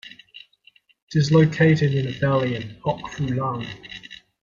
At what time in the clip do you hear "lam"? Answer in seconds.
3.27-3.67